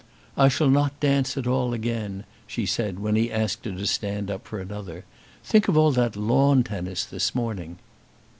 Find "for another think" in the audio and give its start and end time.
4.47-5.67